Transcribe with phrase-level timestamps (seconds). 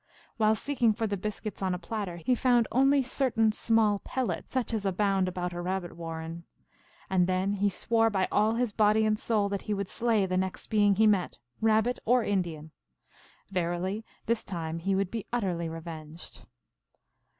[0.37, 4.73] While seeking for the biscuits on a platter, he found only certain small pellets, such
[4.73, 6.43] as abound about a rabbit warren.
[7.07, 10.37] And then he swore by all his body and soul that he would slay the
[10.37, 12.71] next being he met, Rabbit or Indian.
[13.51, 16.45] Verily this time he would be utterly revenged.